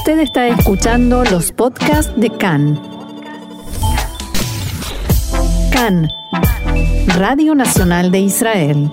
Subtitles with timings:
[0.00, 2.80] Usted está escuchando los podcasts de CAN.
[5.70, 6.08] CAN,
[7.18, 8.90] Radio Nacional de Israel.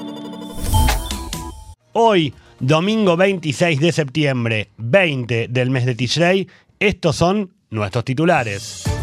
[1.93, 8.96] Hoy, domingo 26 de septiembre, 20 del mes de Tishrei, estos son nuestros titulares.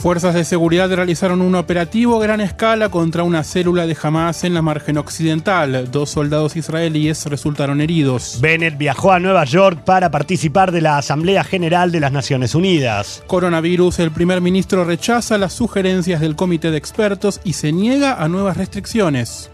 [0.00, 4.54] Fuerzas de seguridad realizaron un operativo a gran escala contra una célula de Hamas en
[4.54, 5.90] la margen occidental.
[5.90, 8.38] Dos soldados israelíes resultaron heridos.
[8.40, 13.22] Bennett viajó a Nueva York para participar de la Asamblea General de las Naciones Unidas.
[13.26, 18.26] Coronavirus, el primer ministro rechaza las sugerencias del comité de expertos y se niega a
[18.26, 19.50] nuevas restricciones.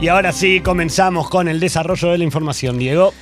[0.00, 3.12] Y ahora sí, comenzamos con el desarrollo de la información, Diego.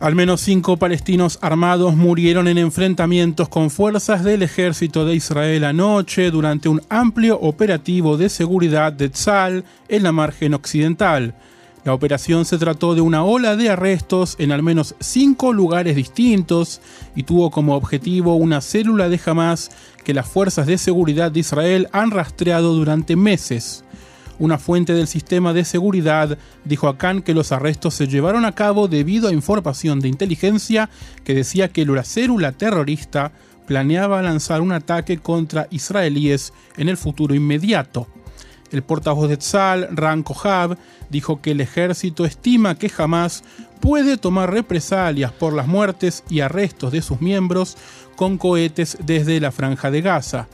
[0.00, 6.30] Al menos cinco palestinos armados murieron en enfrentamientos con fuerzas del ejército de Israel anoche
[6.30, 11.34] durante un amplio operativo de seguridad de Tzal en la margen occidental.
[11.84, 16.82] La operación se trató de una ola de arrestos en al menos cinco lugares distintos
[17.14, 19.70] y tuvo como objetivo una célula de Hamas
[20.04, 23.85] que las fuerzas de seguridad de Israel han rastreado durante meses.
[24.38, 28.54] Una fuente del sistema de seguridad dijo a Khan que los arrestos se llevaron a
[28.54, 30.90] cabo debido a información de inteligencia
[31.24, 33.32] que decía que la célula terrorista
[33.66, 38.06] planeaba lanzar un ataque contra israelíes en el futuro inmediato.
[38.72, 40.76] El portavoz de Tzal, Ran Kohab,
[41.08, 43.42] dijo que el ejército estima que jamás
[43.80, 47.76] puede tomar represalias por las muertes y arrestos de sus miembros
[48.16, 50.48] con cohetes desde la franja de Gaza.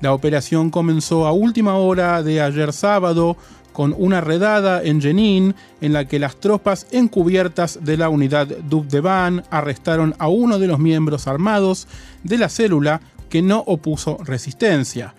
[0.00, 3.36] La operación comenzó a última hora de ayer sábado
[3.72, 9.44] con una redada en Jenin en la que las tropas encubiertas de la unidad Dubdeban
[9.50, 11.86] arrestaron a uno de los miembros armados
[12.22, 15.14] de la célula que no opuso resistencia.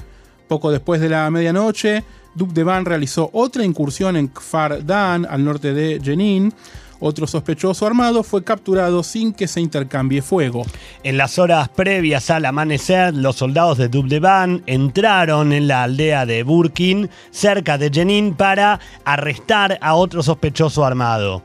[0.47, 2.03] Poco después de la medianoche,
[2.35, 6.53] Dubdeban realizó otra incursión en Kfar Dan, al norte de Jenin,
[6.99, 10.65] otro sospechoso armado fue capturado sin que se intercambie fuego.
[11.03, 16.43] En las horas previas al amanecer, los soldados de Dubdeban entraron en la aldea de
[16.43, 21.41] Burkin, cerca de Jenin, para arrestar a otro sospechoso armado.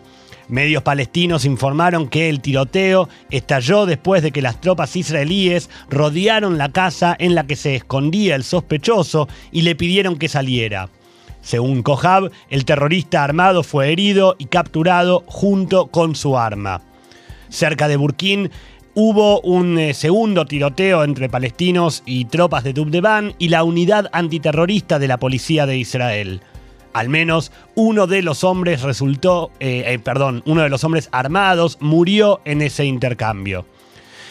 [0.49, 6.71] Medios palestinos informaron que el tiroteo estalló después de que las tropas israelíes rodearon la
[6.71, 10.91] casa en la que se escondía el sospechoso y le pidieron que saliera.
[11.45, 16.81] Según Kohab, el terrorista armado fue herido y capturado junto con su arma.
[17.51, 18.51] Cerca de Burkín
[18.95, 24.99] hubo un eh, segundo tiroteo entre palestinos y tropas de Dubdeban y la unidad antiterrorista
[24.99, 26.41] de la policía de Israel.
[26.95, 31.77] Al menos uno de los hombres resultó, eh, eh, perdón, uno de los hombres armados
[31.79, 33.67] murió en ese intercambio.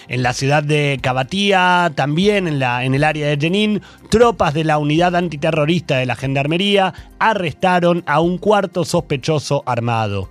[0.08, 4.64] En la ciudad de Cabatía, también en, la, en el área de Jenin, tropas de
[4.64, 10.30] la unidad antiterrorista de la Gendarmería arrestaron a un cuarto sospechoso armado.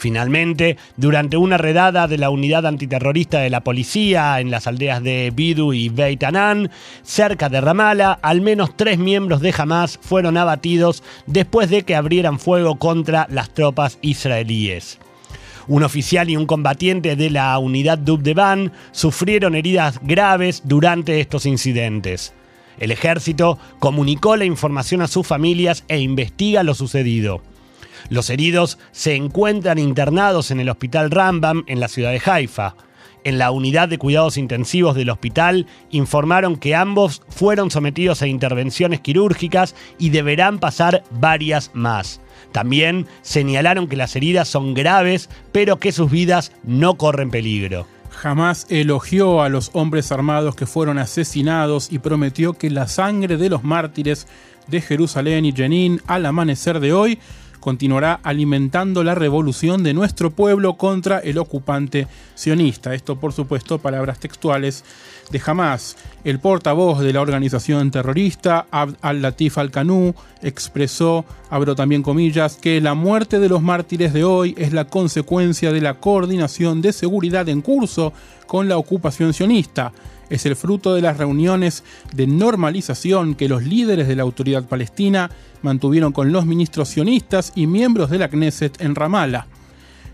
[0.00, 5.30] Finalmente, durante una redada de la unidad antiterrorista de la policía en las aldeas de
[5.34, 6.70] Bidu y Beit Anan,
[7.02, 12.38] cerca de Ramallah, al menos tres miembros de Hamas fueron abatidos después de que abrieran
[12.38, 14.98] fuego contra las tropas israelíes.
[15.68, 22.32] Un oficial y un combatiente de la unidad Dubdeban sufrieron heridas graves durante estos incidentes.
[22.78, 27.42] El ejército comunicó la información a sus familias e investiga lo sucedido.
[28.08, 32.74] Los heridos se encuentran internados en el hospital Rambam en la ciudad de Haifa.
[33.22, 39.00] En la unidad de cuidados intensivos del hospital informaron que ambos fueron sometidos a intervenciones
[39.00, 42.22] quirúrgicas y deberán pasar varias más.
[42.52, 47.86] También señalaron que las heridas son graves, pero que sus vidas no corren peligro.
[48.10, 53.48] Jamás elogió a los hombres armados que fueron asesinados y prometió que la sangre de
[53.48, 54.26] los mártires
[54.66, 57.18] de Jerusalén y Jenin al amanecer de hoy
[57.60, 62.94] continuará alimentando la revolución de nuestro pueblo contra el ocupante sionista.
[62.94, 64.84] Esto, por supuesto, palabras textuales
[65.30, 65.96] de Hamas.
[66.24, 72.94] El portavoz de la organización terrorista, Abd al-Latif al-Kanú, expresó, abro también comillas, que la
[72.94, 77.60] muerte de los mártires de hoy es la consecuencia de la coordinación de seguridad en
[77.60, 78.12] curso
[78.46, 79.92] con la ocupación sionista
[80.30, 81.84] es el fruto de las reuniones
[82.14, 85.30] de normalización que los líderes de la autoridad palestina
[85.62, 89.46] mantuvieron con los ministros sionistas y miembros de la Knesset en Ramallah.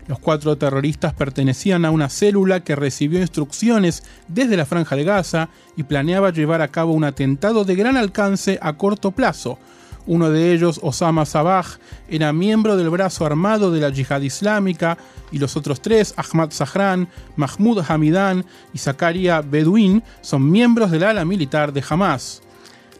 [0.07, 5.49] Los cuatro terroristas pertenecían a una célula que recibió instrucciones desde la franja de Gaza
[5.75, 9.59] y planeaba llevar a cabo un atentado de gran alcance a corto plazo.
[10.07, 11.65] Uno de ellos, Osama Sabah,
[12.09, 14.97] era miembro del brazo armado de la Yihad Islámica
[15.33, 21.25] y los otros tres, Ahmad Zahran, Mahmoud Hamidan y Zakaria Bedouin, son miembros del ala
[21.25, 22.41] militar de Hamas.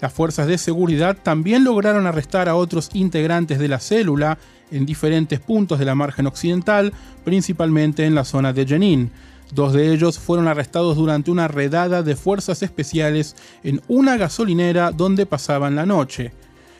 [0.01, 4.37] Las fuerzas de seguridad también lograron arrestar a otros integrantes de la célula
[4.69, 6.91] en diferentes puntos de la margen occidental,
[7.23, 9.11] principalmente en la zona de Jenin.
[9.53, 15.25] Dos de ellos fueron arrestados durante una redada de fuerzas especiales en una gasolinera donde
[15.25, 16.33] pasaban la noche.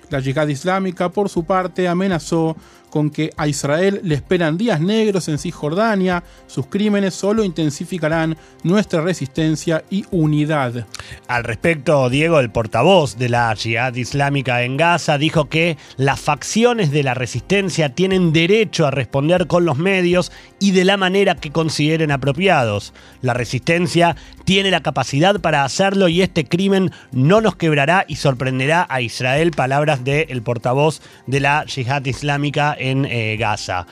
[0.09, 2.55] La yihad islámica, por su parte, amenazó
[2.97, 9.01] con que a Israel le esperan días negros en Cisjordania, sus crímenes solo intensificarán nuestra
[9.01, 10.87] resistencia y unidad.
[11.27, 16.89] Al respecto, Diego, el portavoz de la Yihad Islámica en Gaza, dijo que las facciones
[16.89, 21.51] de la resistencia tienen derecho a responder con los medios y de la manera que
[21.51, 22.95] consideren apropiados.
[23.21, 28.87] La resistencia tiene la capacidad para hacerlo y este crimen no nos quebrará y sorprenderá
[28.89, 33.85] a Israel, palabras del portavoz de la Yihad Islámica en eh, Gaza.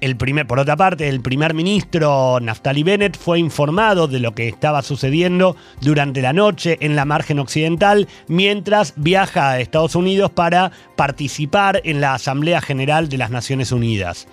[0.00, 4.48] El primer, por otra parte, el primer ministro Naftali Bennett fue informado de lo que
[4.48, 10.72] estaba sucediendo durante la noche en la margen occidental mientras viaja a Estados Unidos para
[10.96, 14.26] participar en la Asamblea General de las Naciones Unidas.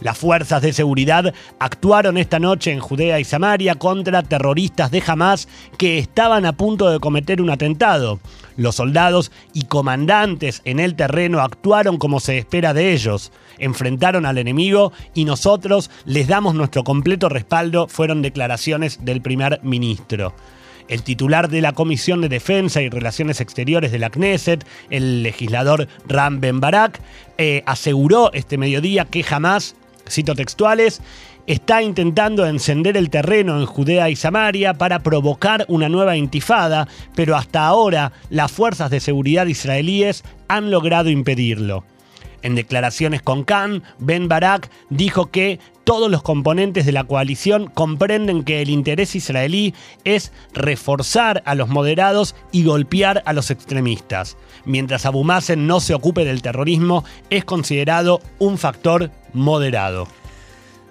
[0.00, 5.48] Las fuerzas de seguridad actuaron esta noche en Judea y Samaria contra terroristas de Hamas
[5.78, 8.20] que estaban a punto de cometer un atentado.
[8.56, 13.32] Los soldados y comandantes en el terreno actuaron como se espera de ellos.
[13.58, 20.34] Enfrentaron al enemigo y nosotros les damos nuestro completo respaldo, fueron declaraciones del primer ministro.
[20.86, 25.88] El titular de la Comisión de Defensa y Relaciones Exteriores de la Knesset, el legislador
[26.06, 27.00] Ram Ben Barak,
[27.38, 29.76] eh, aseguró este mediodía que jamás
[30.08, 31.00] cito textuales,
[31.46, 37.36] está intentando encender el terreno en Judea y Samaria para provocar una nueva intifada, pero
[37.36, 41.84] hasta ahora las fuerzas de seguridad israelíes han logrado impedirlo.
[42.44, 48.44] En declaraciones con Khan, Ben Barak dijo que todos los componentes de la coalición comprenden
[48.44, 49.74] que el interés israelí
[50.04, 54.36] es reforzar a los moderados y golpear a los extremistas.
[54.66, 60.06] Mientras Abu Mazen no se ocupe del terrorismo, es considerado un factor moderado.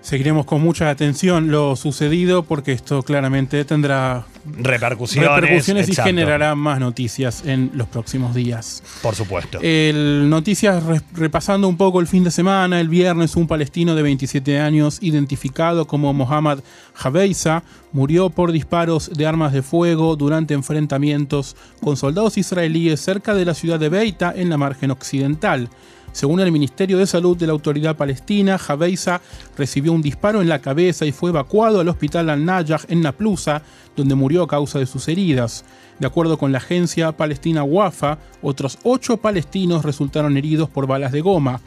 [0.01, 7.43] Seguiremos con mucha atención lo sucedido porque esto claramente tendrá repercusiones, y generará más noticias
[7.45, 8.83] en los próximos días.
[9.01, 9.59] Por supuesto.
[9.61, 14.59] El, noticias repasando un poco el fin de semana, el viernes un palestino de 27
[14.59, 16.59] años identificado como Mohammad
[16.93, 23.45] Jabeisa murió por disparos de armas de fuego durante enfrentamientos con soldados israelíes cerca de
[23.45, 25.69] la ciudad de Beita en la margen occidental.
[26.13, 29.19] Según el Ministerio de Salud de la Autoridad Palestina, Jabeisa
[29.57, 33.63] recibió un disparo en la cabeza y fue evacuado al hospital Al-Najah en Naplusa,
[33.97, 35.65] donde murió a causa de sus heridas.
[35.97, 41.21] De acuerdo con la agencia palestina WAFA, otros ocho palestinos resultaron heridos por balas de
[41.21, 41.61] goma.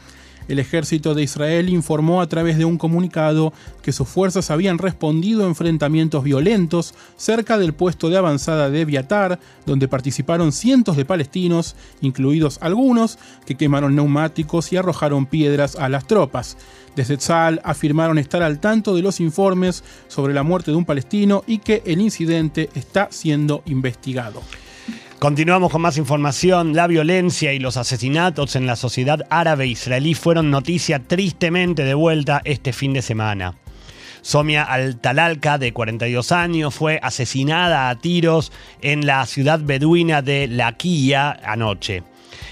[0.47, 5.43] El ejército de Israel informó a través de un comunicado que sus fuerzas habían respondido
[5.43, 11.75] a enfrentamientos violentos cerca del puesto de avanzada de Viatar, donde participaron cientos de palestinos,
[12.01, 16.57] incluidos algunos que quemaron neumáticos y arrojaron piedras a las tropas.
[16.95, 21.43] Desde Tzal afirmaron estar al tanto de los informes sobre la muerte de un palestino
[21.45, 24.41] y que el incidente está siendo investigado.
[25.19, 26.75] Continuamos con más información.
[26.75, 32.39] La violencia y los asesinatos en la sociedad árabe israelí fueron noticia tristemente de vuelta
[32.45, 33.55] este fin de semana.
[34.21, 38.51] Somia Al-Talalka, de 42 años, fue asesinada a tiros
[38.83, 42.03] en la ciudad beduina de Laquilla anoche.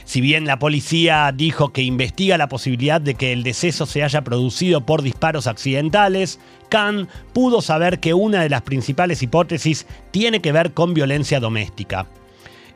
[0.04, 4.24] Si bien la policía dijo que investiga la posibilidad de que el deceso se haya
[4.24, 10.52] producido por disparos accidentales, Khan pudo saber que una de las principales hipótesis tiene que
[10.52, 12.08] ver con violencia doméstica.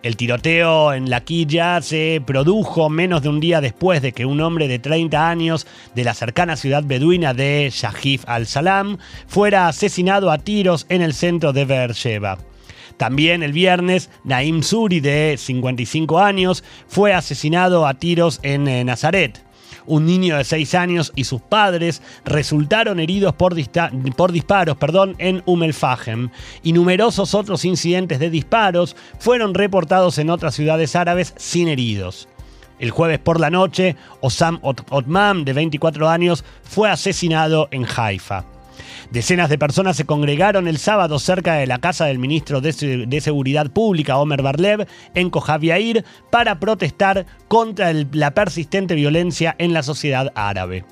[0.01, 4.39] El tiroteo en la quilla se produjo menos de un día después de que un
[4.39, 10.37] hombre de 30 años de la cercana ciudad beduina de Shahif al-Salam fuera asesinado a
[10.37, 12.37] tiros en el centro de Beersheba.
[12.95, 19.48] También el viernes, Naim Suri, de 55 años, fue asesinado a tiros en eh, Nazaret
[19.89, 26.29] un niño de 6 años y sus padres resultaron heridos por, disparos perdón, en Umelfahem
[26.63, 32.29] y numerosos otros incidentes de disparos fueron reportados en otras ciudades árabes sin heridos.
[32.77, 38.45] El jueves por la noche, Osam Otman, de 24 años, fue asesinado en Haifa.
[39.11, 43.71] Decenas de personas se congregaron el sábado cerca de la casa del ministro de, Seguridad
[43.71, 50.85] Pública, Omer Barlev, en Kojaviair, para protestar contra la persistente violencia en la sociedad árabe.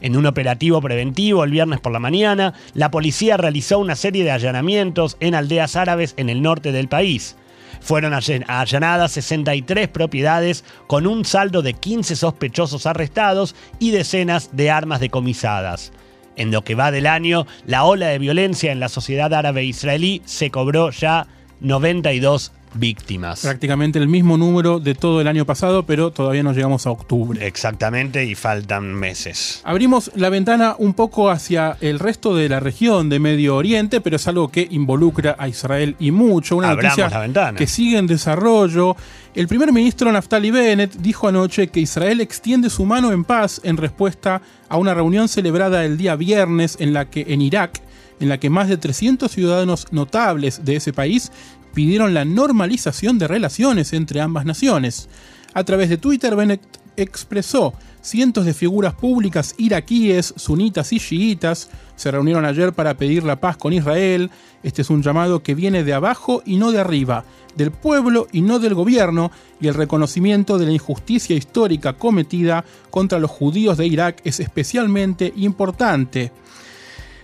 [0.00, 4.30] En un operativo preventivo el viernes por la mañana, la policía realizó una serie de
[4.30, 7.36] allanamientos en aldeas árabes en el norte del país.
[7.80, 15.00] Fueron allanadas 63 propiedades con un saldo de 15 sospechosos arrestados y decenas de armas
[15.00, 15.92] decomisadas.
[16.38, 20.22] En lo que va del año, la ola de violencia en la sociedad árabe israelí
[20.24, 21.26] se cobró ya
[21.60, 23.40] 92 víctimas.
[23.40, 27.46] Prácticamente el mismo número de todo el año pasado, pero todavía no llegamos a octubre.
[27.46, 29.60] Exactamente, y faltan meses.
[29.64, 34.16] Abrimos la ventana un poco hacia el resto de la región de Medio Oriente, pero
[34.16, 36.56] es algo que involucra a Israel y mucho.
[36.56, 37.10] Una noticia
[37.56, 38.96] que sigue en desarrollo.
[39.34, 43.76] El primer ministro Naftali Bennett dijo anoche que Israel extiende su mano en paz en
[43.76, 47.80] respuesta a una reunión celebrada el día viernes en la que en Irak
[48.20, 51.30] en la que más de 300 ciudadanos notables de ese país
[51.78, 55.08] pidieron la normalización de relaciones entre ambas naciones.
[55.54, 56.60] A través de Twitter, Bennett
[56.96, 63.40] expresó cientos de figuras públicas iraquíes, sunitas y chiitas se reunieron ayer para pedir la
[63.40, 64.30] paz con Israel.
[64.64, 68.40] Este es un llamado que viene de abajo y no de arriba, del pueblo y
[68.40, 69.30] no del gobierno,
[69.60, 75.32] y el reconocimiento de la injusticia histórica cometida contra los judíos de Irak es especialmente
[75.36, 76.32] importante.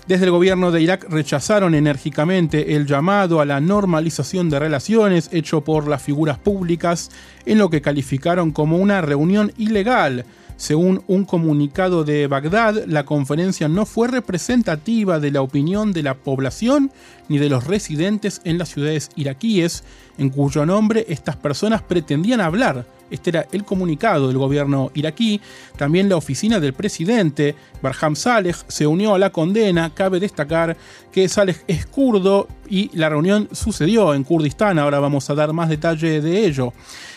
[0.06, 5.62] Desde el gobierno de Irak rechazaron enérgicamente el llamado a la normalización de relaciones hecho
[5.62, 7.10] por las figuras públicas
[7.46, 10.26] en lo que calificaron como una reunión ilegal.
[10.56, 16.14] Según un comunicado de Bagdad, la conferencia no fue representativa de la opinión de la
[16.14, 16.92] población
[17.28, 19.84] ni de los residentes en las ciudades iraquíes,
[20.18, 25.40] en cuyo nombre estas personas pretendían hablar este era el comunicado del gobierno iraquí.
[25.76, 29.92] También la oficina del presidente, Barham Saleh, se unió a la condena.
[29.94, 30.76] Cabe destacar
[31.12, 34.78] que Saleh es kurdo y la reunión sucedió en Kurdistán.
[34.78, 36.72] Ahora vamos a dar más detalle de ello.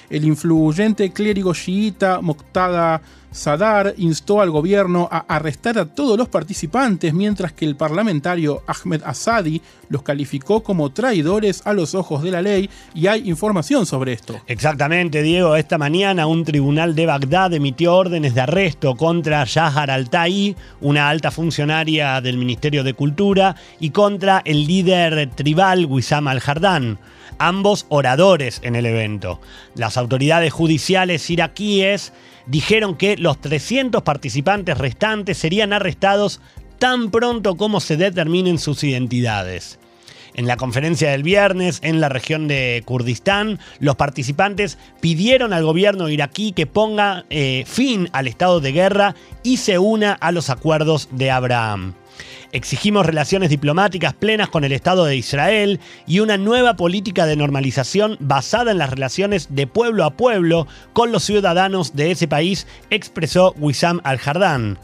[0.09, 7.13] El influyente clérigo chiita Moqtada Sadar instó al gobierno a arrestar a todos los participantes,
[7.13, 12.41] mientras que el parlamentario Ahmed Asadi los calificó como traidores a los ojos de la
[12.41, 14.39] ley y hay información sobre esto.
[14.47, 15.55] Exactamente, Diego.
[15.55, 21.31] Esta mañana un tribunal de Bagdad emitió órdenes de arresto contra Yahar al-Tai, una alta
[21.31, 26.97] funcionaria del Ministerio de Cultura, y contra el líder tribal Wissam al-Jardán
[27.39, 29.39] ambos oradores en el evento.
[29.75, 32.13] Las autoridades judiciales iraquíes
[32.47, 36.41] dijeron que los 300 participantes restantes serían arrestados
[36.79, 39.79] tan pronto como se determinen sus identidades.
[40.37, 46.09] En la conferencia del viernes en la región de Kurdistán, los participantes pidieron al gobierno
[46.09, 51.09] iraquí que ponga eh, fin al estado de guerra y se una a los acuerdos
[51.11, 51.95] de Abraham.
[52.51, 58.17] Exigimos relaciones diplomáticas plenas con el Estado de Israel y una nueva política de normalización
[58.19, 63.53] basada en las relaciones de pueblo a pueblo con los ciudadanos de ese país, expresó
[63.57, 64.77] Wissam al-Jardán.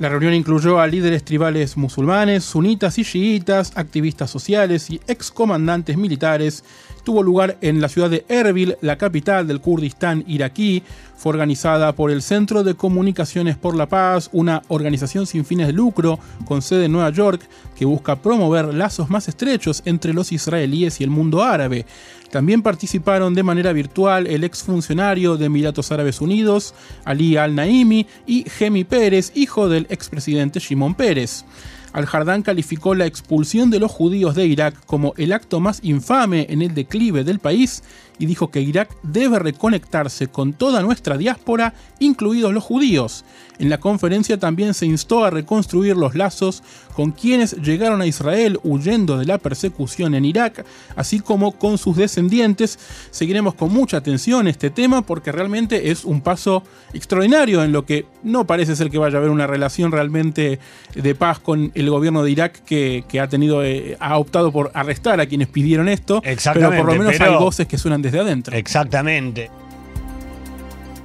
[0.00, 6.64] La reunión incluyó a líderes tribales musulmanes, sunitas y chiitas, activistas sociales y excomandantes militares.
[7.04, 10.82] Tuvo lugar en la ciudad de Erbil, la capital del Kurdistán iraquí.
[11.18, 15.74] Fue organizada por el Centro de Comunicaciones por la Paz, una organización sin fines de
[15.74, 17.42] lucro con sede en Nueva York
[17.76, 21.84] que busca promover lazos más estrechos entre los israelíes y el mundo árabe.
[22.30, 28.84] También participaron de manera virtual el exfuncionario de Emiratos Árabes Unidos, Ali al-Naimi, y Gemi
[28.84, 31.44] Pérez, hijo del expresidente Shimon Pérez.
[31.92, 36.62] Al-Jardán calificó la expulsión de los judíos de Irak como el acto más infame en
[36.62, 37.82] el declive del país
[38.20, 43.24] y dijo que Irak debe reconectarse con toda nuestra diáspora, incluidos los judíos.
[43.58, 46.62] En la conferencia también se instó a reconstruir los lazos
[47.00, 50.66] con quienes llegaron a Israel huyendo de la persecución en Irak,
[50.96, 52.78] así como con sus descendientes.
[53.10, 58.04] Seguiremos con mucha atención este tema porque realmente es un paso extraordinario en lo que
[58.22, 60.58] no parece ser que vaya a haber una relación realmente
[60.94, 65.22] de paz con el gobierno de Irak que, ha tenido, eh, ha optado por arrestar
[65.22, 66.20] a quienes pidieron esto,
[66.52, 68.54] pero por lo menos hay voces que suenan de adentro.
[68.54, 69.48] Exactamente.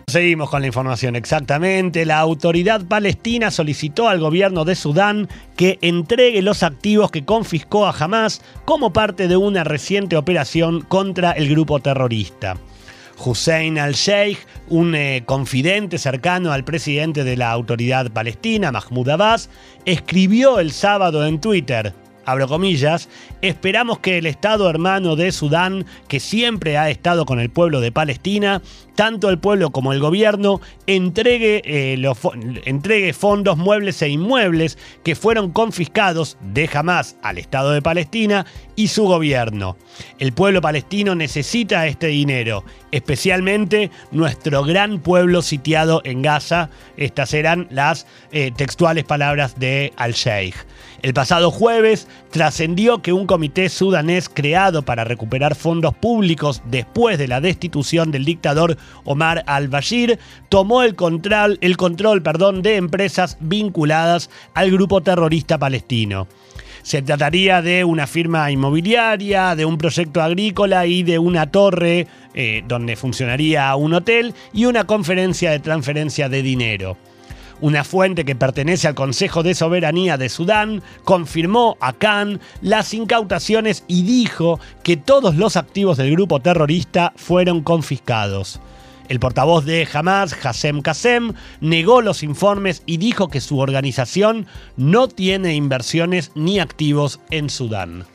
[0.08, 2.06] Seguimos con la información, exactamente.
[2.06, 7.96] La autoridad palestina solicitó al gobierno de Sudán que entregue los activos que confiscó a
[7.98, 12.56] Hamas como parte de una reciente operación contra el grupo terrorista.
[13.18, 14.38] Hussein al-Sheikh,
[14.70, 19.50] un eh, confidente cercano al presidente de la autoridad palestina, Mahmoud Abbas,
[19.86, 21.94] escribió el sábado en Twitter,
[22.26, 23.08] abro comillas,
[23.42, 27.92] esperamos que el Estado hermano de Sudán, que siempre ha estado con el pueblo de
[27.92, 28.62] Palestina,
[28.96, 32.14] tanto el pueblo como el gobierno, entregue, eh,
[32.66, 38.88] entregue fondos, muebles e inmuebles que fueron confiscados de Hamas al Estado de Palestina y
[38.88, 39.78] su gobierno.
[40.20, 46.70] El pueblo palestino necesita este dinero, especialmente nuestro gran pueblo sitiado en Gaza.
[46.98, 50.56] Estas eran las eh, textuales palabras de Al-Sheikh.
[51.02, 57.28] El pasado jueves, trascendió que un comité sudanés creado para recuperar fondos públicos después de
[57.28, 64.30] la destitución del dictador Omar al-Bashir tomó el control, el control perdón, de empresas vinculadas
[64.54, 66.27] al grupo terrorista palestino.
[66.86, 72.63] Se trataría de una firma inmobiliaria, de un proyecto agrícola y de una torre eh,
[72.68, 76.96] donde funcionaría un hotel y una conferencia de transferencia de dinero.
[77.62, 83.84] Una fuente que pertenece al Consejo de Soberanía de Sudán confirmó a Khan las incautaciones
[83.88, 88.60] y dijo que todos los activos del grupo terrorista fueron confiscados.
[89.10, 94.48] El portavoz de Hamas, Hassem Kassem, negó los informes y dijo que su organización
[94.78, 98.06] no tiene inversiones ni activos en Sudán.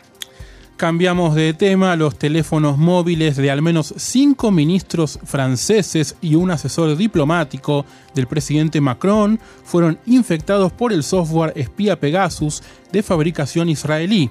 [0.81, 6.97] Cambiamos de tema, los teléfonos móviles de al menos cinco ministros franceses y un asesor
[6.97, 14.31] diplomático del presidente Macron fueron infectados por el software espía Pegasus de fabricación israelí.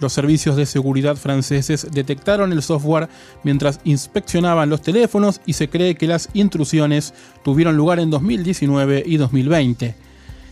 [0.00, 3.08] Los servicios de seguridad franceses detectaron el software
[3.42, 9.16] mientras inspeccionaban los teléfonos y se cree que las intrusiones tuvieron lugar en 2019 y
[9.16, 9.94] 2020.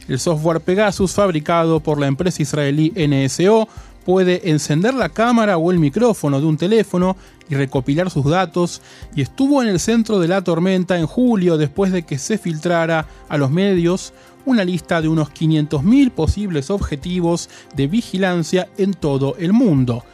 [0.09, 3.69] El software Pegasus, fabricado por la empresa israelí NSO,
[4.05, 7.17] puede encender la cámara o el micrófono de un teléfono
[7.49, 8.81] y recopilar sus datos,
[9.15, 13.07] y estuvo en el centro de la tormenta en julio después de que se filtrara
[13.29, 14.13] a los medios
[14.45, 20.05] una lista de unos 500.000 posibles objetivos de vigilancia en todo el mundo.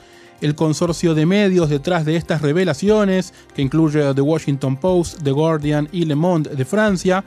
[0.41, 5.89] El consorcio de medios detrás de estas revelaciones, que incluye The Washington Post, The Guardian
[5.91, 7.25] y Le Monde de Francia,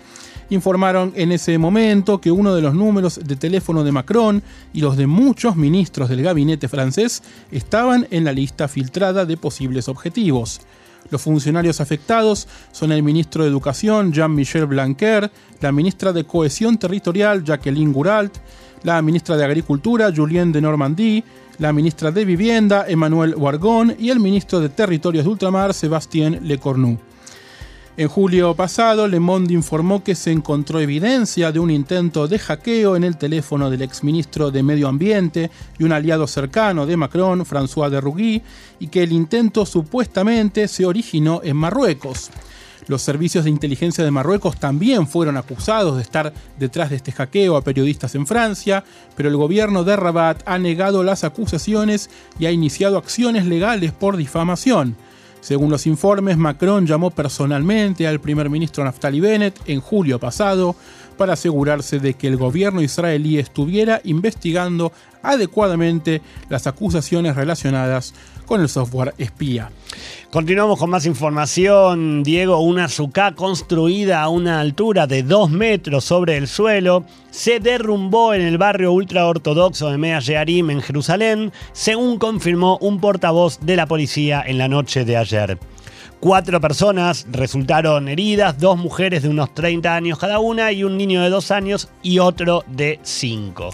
[0.49, 4.41] informaron en ese momento que uno de los números de teléfono de Macron
[4.73, 9.89] y los de muchos ministros del gabinete francés estaban en la lista filtrada de posibles
[9.89, 10.61] objetivos.
[11.09, 17.43] Los funcionarios afectados son el ministro de Educación, Jean-Michel Blanquer, la ministra de Cohesión Territorial,
[17.43, 18.37] Jacqueline Gourault,
[18.83, 21.23] la ministra de Agricultura, Julien de Normandie,
[21.59, 26.97] la ministra de Vivienda, Emmanuel Wargon, y el ministro de Territorios de Ultramar, Sébastien Lecornu.
[27.97, 32.95] En julio pasado, Le Monde informó que se encontró evidencia de un intento de hackeo
[32.95, 37.89] en el teléfono del exministro de Medio Ambiente y un aliado cercano de Macron, François
[37.89, 38.41] de Rugy,
[38.79, 42.31] y que el intento supuestamente se originó en Marruecos.
[42.87, 47.57] Los servicios de inteligencia de Marruecos también fueron acusados de estar detrás de este hackeo
[47.57, 48.85] a periodistas en Francia,
[49.15, 54.15] pero el gobierno de Rabat ha negado las acusaciones y ha iniciado acciones legales por
[54.15, 54.95] difamación.
[55.41, 60.75] Según los informes, Macron llamó personalmente al primer ministro Naftali Bennett en julio pasado
[61.17, 64.91] para asegurarse de que el gobierno israelí estuviera investigando
[65.23, 68.13] adecuadamente las acusaciones relacionadas
[68.51, 69.71] con el software espía.
[70.29, 72.21] Continuamos con más información.
[72.21, 78.33] Diego, una azúcar construida a una altura de 2 metros sobre el suelo se derrumbó
[78.33, 83.85] en el barrio ultraortodoxo de Mea Shearim en Jerusalén, según confirmó un portavoz de la
[83.85, 85.57] policía en la noche de ayer.
[86.19, 91.21] Cuatro personas resultaron heridas, dos mujeres de unos 30 años cada una y un niño
[91.21, 93.69] de dos años y otro de 5.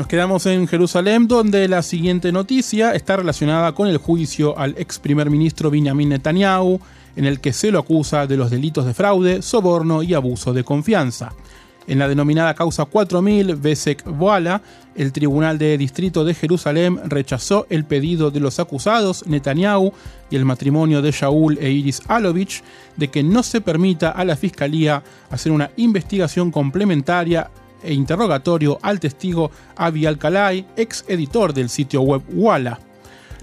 [0.00, 4.98] Nos quedamos en Jerusalén, donde la siguiente noticia está relacionada con el juicio al ex
[4.98, 6.80] primer ministro Benjamin Netanyahu,
[7.16, 10.64] en el que se lo acusa de los delitos de fraude, soborno y abuso de
[10.64, 11.34] confianza.
[11.86, 14.62] En la denominada causa 4000 Besek Boala,
[14.96, 19.92] el Tribunal de Distrito de Jerusalén rechazó el pedido de los acusados, Netanyahu
[20.30, 22.62] y el matrimonio de Shaul e Iris Alovich,
[22.96, 27.50] de que no se permita a la Fiscalía hacer una investigación complementaria
[27.82, 32.78] e interrogatorio al testigo Avi Alcalay, ex editor del sitio web Walla.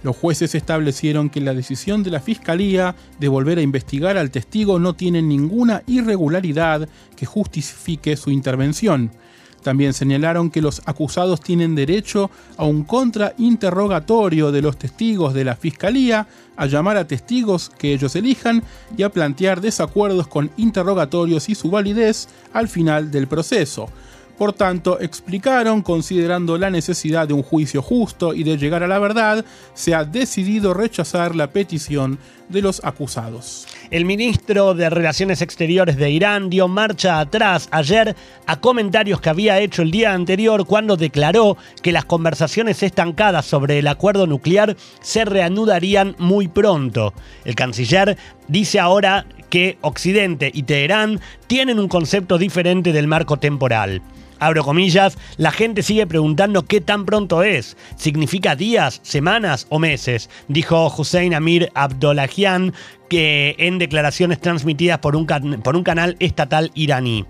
[0.03, 4.79] Los jueces establecieron que la decisión de la Fiscalía de volver a investigar al testigo
[4.79, 9.11] no tiene ninguna irregularidad que justifique su intervención.
[9.63, 15.55] También señalaron que los acusados tienen derecho a un contrainterrogatorio de los testigos de la
[15.55, 18.63] Fiscalía, a llamar a testigos que ellos elijan
[18.95, 23.89] y a plantear desacuerdos con interrogatorios y su validez al final del proceso.
[24.37, 28.99] Por tanto, explicaron, considerando la necesidad de un juicio justo y de llegar a la
[28.99, 33.65] verdad, se ha decidido rechazar la petición de los acusados.
[33.89, 39.59] El ministro de Relaciones Exteriores de Irán dio marcha atrás ayer a comentarios que había
[39.59, 45.25] hecho el día anterior cuando declaró que las conversaciones estancadas sobre el acuerdo nuclear se
[45.25, 47.13] reanudarían muy pronto.
[47.43, 54.03] El canciller dice ahora que Occidente y Teherán tienen un concepto diferente del marco temporal
[54.39, 57.77] abro comillas, la gente sigue preguntando qué tan pronto es.
[57.95, 60.29] ¿Significa días, semanas o meses?
[60.47, 62.73] Dijo Hussein Amir Abdollahian
[63.09, 65.25] que en declaraciones transmitidas por un,
[65.63, 67.25] por un canal estatal iraní.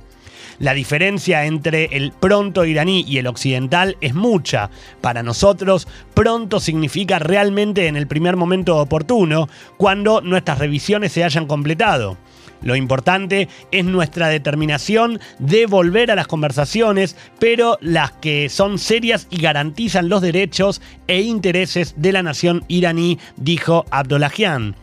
[0.59, 4.71] La diferencia entre el pronto iraní y el occidental es mucha.
[5.01, 11.45] Para nosotros, pronto significa realmente en el primer momento oportuno, cuando nuestras revisiones se hayan
[11.45, 12.17] completado.
[12.61, 19.27] Lo importante es nuestra determinación de volver a las conversaciones, pero las que son serias
[19.29, 24.75] y garantizan los derechos e intereses de la nación iraní, dijo Abdullahian.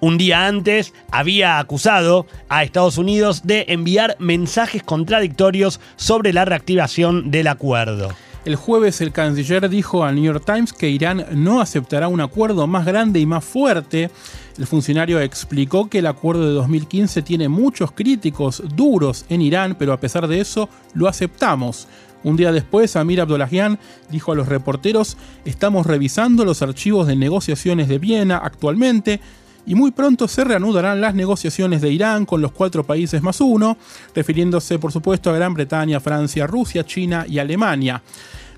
[0.00, 7.30] Un día antes había acusado a Estados Unidos de enviar mensajes contradictorios sobre la reactivación
[7.30, 8.14] del acuerdo.
[8.44, 12.66] El jueves el canciller dijo al New York Times que Irán no aceptará un acuerdo
[12.66, 14.10] más grande y más fuerte.
[14.58, 19.94] El funcionario explicó que el acuerdo de 2015 tiene muchos críticos duros en Irán, pero
[19.94, 21.88] a pesar de eso lo aceptamos.
[22.22, 23.78] Un día después, Amir Abdollahian
[24.10, 29.20] dijo a los reporteros, estamos revisando los archivos de negociaciones de Viena actualmente,
[29.66, 33.76] y muy pronto se reanudarán las negociaciones de Irán con los cuatro países más uno,
[34.14, 38.02] refiriéndose por supuesto a Gran Bretaña, Francia, Rusia, China y Alemania.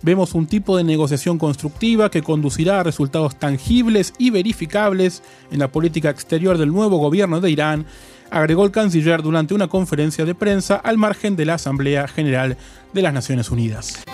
[0.03, 5.73] Vemos un tipo de negociación constructiva que conducirá a resultados tangibles y verificables en la
[5.73, 7.87] política exterior del nuevo gobierno de Irán,
[8.31, 12.57] agregó el canciller durante una conferencia de prensa al margen de la Asamblea General
[12.93, 14.05] de las Naciones Unidas.